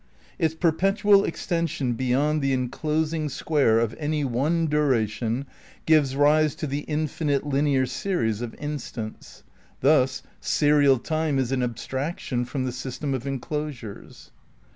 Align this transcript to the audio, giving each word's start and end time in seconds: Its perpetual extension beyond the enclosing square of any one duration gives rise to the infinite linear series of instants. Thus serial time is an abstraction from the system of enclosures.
Its 0.39 0.55
perpetual 0.55 1.23
extension 1.23 1.93
beyond 1.93 2.41
the 2.41 2.53
enclosing 2.53 3.29
square 3.29 3.77
of 3.77 3.93
any 3.99 4.23
one 4.23 4.65
duration 4.65 5.45
gives 5.85 6.15
rise 6.15 6.55
to 6.55 6.65
the 6.65 6.79
infinite 6.87 7.45
linear 7.45 7.85
series 7.85 8.41
of 8.41 8.55
instants. 8.55 9.43
Thus 9.81 10.23
serial 10.39 10.97
time 10.97 11.37
is 11.37 11.51
an 11.51 11.61
abstraction 11.61 12.45
from 12.45 12.65
the 12.65 12.71
system 12.71 13.13
of 13.13 13.27
enclosures. 13.27 14.31